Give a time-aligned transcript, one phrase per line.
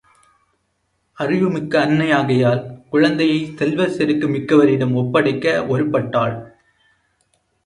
[1.17, 2.61] அறிவு மிக்க அன்னையாகையால்
[2.89, 6.35] குழந்தையைச் செல்வச் செருக்கு மிக்கவரிடம் ஒப்படைக்க ஒருப்பட்டாள்.